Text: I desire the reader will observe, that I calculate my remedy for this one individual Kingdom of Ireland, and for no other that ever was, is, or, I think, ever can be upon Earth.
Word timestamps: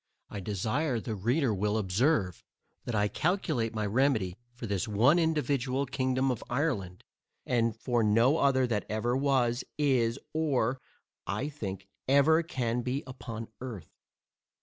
I 0.31 0.39
desire 0.39 0.99
the 0.99 1.13
reader 1.13 1.53
will 1.53 1.77
observe, 1.77 2.43
that 2.85 2.95
I 2.95 3.07
calculate 3.07 3.75
my 3.75 3.85
remedy 3.85 4.35
for 4.51 4.65
this 4.65 4.87
one 4.87 5.19
individual 5.19 5.85
Kingdom 5.85 6.31
of 6.31 6.43
Ireland, 6.49 7.03
and 7.45 7.77
for 7.79 8.01
no 8.01 8.39
other 8.39 8.65
that 8.65 8.87
ever 8.89 9.15
was, 9.15 9.63
is, 9.77 10.17
or, 10.33 10.81
I 11.27 11.49
think, 11.49 11.87
ever 12.07 12.41
can 12.41 12.81
be 12.81 13.03
upon 13.05 13.49
Earth. 13.59 13.91